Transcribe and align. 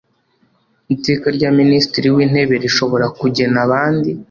iteka 0.95 1.25
rya 1.35 1.49
minisitiri 1.59 2.07
w'intebe 2.15 2.55
rishobora 2.63 3.05
kugena 3.19 3.57
abandi 3.65 4.09